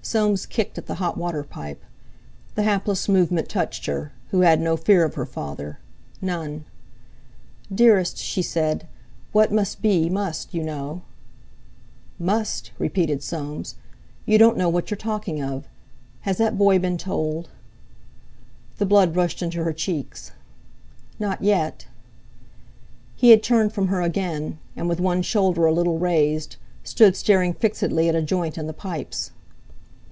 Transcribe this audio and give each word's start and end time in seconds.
Soames 0.00 0.46
kicked 0.46 0.78
at 0.78 0.86
the 0.86 0.94
hot 0.94 1.18
water 1.18 1.42
pipe. 1.44 1.84
The 2.54 2.62
hapless 2.62 3.10
movement 3.10 3.50
touched 3.50 3.84
her, 3.84 4.10
who 4.30 4.40
had 4.40 4.58
no 4.58 4.74
fear 4.74 5.04
of 5.04 5.16
her 5.16 5.26
father—none. 5.26 6.64
"Dearest!" 7.74 8.16
she 8.16 8.40
said. 8.40 8.88
"What 9.32 9.52
must 9.52 9.82
be, 9.82 10.08
must, 10.08 10.54
you 10.54 10.62
know." 10.64 11.02
"Must!" 12.18 12.70
repeated 12.78 13.22
Soames. 13.22 13.74
"You 14.24 14.38
don't 14.38 14.56
know 14.56 14.70
what 14.70 14.90
you're 14.90 14.96
talking 14.96 15.42
of. 15.42 15.66
Has 16.22 16.38
that 16.38 16.56
boy 16.56 16.78
been 16.78 16.96
told?" 16.96 17.50
The 18.78 18.86
blood 18.86 19.14
rushed 19.14 19.42
into 19.42 19.62
her 19.62 19.74
cheeks. 19.74 20.32
"Not 21.18 21.42
yet." 21.42 21.86
He 23.14 23.28
had 23.28 23.42
turned 23.42 23.74
from 23.74 23.88
her 23.88 24.00
again, 24.00 24.56
and, 24.74 24.88
with 24.88 25.00
one 25.00 25.20
shoulder 25.20 25.66
a 25.66 25.72
little 25.74 25.98
raised, 25.98 26.56
stood 26.82 27.14
staring 27.14 27.52
fixedly 27.52 28.08
at 28.08 28.14
a 28.16 28.22
joint 28.22 28.56
in 28.56 28.66
the 28.66 28.72
pipes. 28.72 29.32